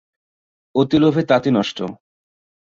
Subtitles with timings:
[0.75, 1.77] অতি লোভে তাঁতি নষ্ট।